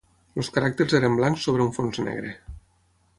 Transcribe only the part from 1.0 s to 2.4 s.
eren blancs sobre un fons negre.